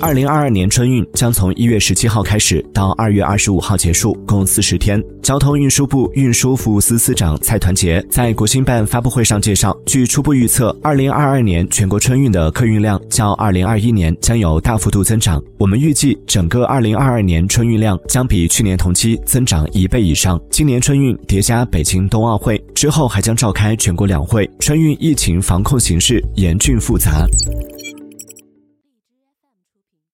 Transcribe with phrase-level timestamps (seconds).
[0.00, 5.02] 二零二二年春运将从一月十七号开始，到二月二十五号结束，共四十天。
[5.22, 15.40] 交通运输部运输服务司司长蔡团结在国新办发布会上介绍，据初步预测，二零二二年全国春运的客运量较二零二一年将有大幅度增长。
[15.58, 20.40] 我们预计，整个二零二二年春运量将比去年同期增长一倍以上。
[20.50, 27.26] 今年春运叠加北京冬奥会之后，还将召开全国两会，春运疫情防控形势严峻复杂。